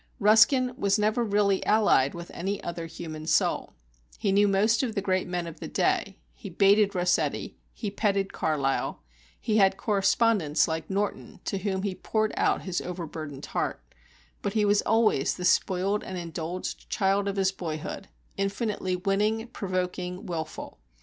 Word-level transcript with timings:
Ruskin 0.17 0.73
was 0.79 0.97
never 0.97 1.23
really 1.23 1.63
allied 1.63 2.15
with 2.15 2.31
any 2.33 2.57
other 2.63 2.87
human 2.87 3.27
soul; 3.27 3.73
he 4.17 4.31
knew 4.31 4.47
most 4.47 4.81
of 4.81 4.95
the 4.95 5.01
great 5.03 5.27
men 5.27 5.45
of 5.45 5.59
the 5.59 5.67
day; 5.67 6.17
he 6.33 6.49
baited 6.49 6.95
Rossetti, 6.95 7.59
he 7.71 7.91
petted 7.91 8.33
Carlyle; 8.33 9.03
he 9.39 9.57
had 9.57 9.77
correspondents 9.77 10.67
like 10.67 10.89
Norton, 10.89 11.39
to 11.45 11.59
whom 11.59 11.83
he 11.83 11.93
poured 11.93 12.33
out 12.35 12.63
his 12.63 12.81
overburdened 12.81 13.45
heart; 13.45 13.79
but 14.41 14.53
he 14.53 14.65
was 14.65 14.81
always 14.81 15.35
the 15.35 15.45
spoiled 15.45 16.03
and 16.03 16.17
indulged 16.17 16.89
child 16.89 17.27
of 17.27 17.35
his 17.35 17.51
boyhood, 17.51 18.07
infinitely 18.39 18.95
winning, 18.95 19.49
provoking, 19.49 20.25
wilful. 20.25 20.79